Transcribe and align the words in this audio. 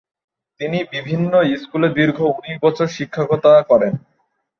তিনি 0.59 0.77
বিভিন্ন 0.93 1.31
স্কুলে 1.55 1.87
দীর্ঘ 1.89 2.17
উনিশ 2.31 2.55
বছর 2.61 2.87
শিক্ষকতা 2.87 3.51
করেন। 3.61 3.93